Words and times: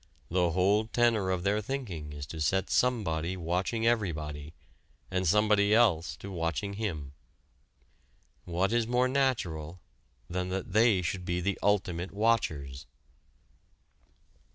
The 0.31 0.49
whole 0.49 0.87
tenor 0.87 1.29
of 1.29 1.43
their 1.43 1.61
thinking 1.61 2.11
is 2.11 2.25
to 2.25 2.41
set 2.41 2.71
somebody 2.71 3.37
watching 3.37 3.85
everybody 3.85 4.55
and 5.11 5.27
somebody 5.27 5.75
else 5.75 6.15
to 6.15 6.31
watching 6.31 6.73
him. 6.73 7.13
What 8.45 8.73
is 8.73 8.87
more 8.87 9.07
natural 9.07 9.79
than 10.27 10.49
that 10.49 10.73
they 10.73 11.03
should 11.03 11.23
be 11.23 11.39
the 11.39 11.59
Ultimate 11.61 12.13
Watchers? 12.13 12.87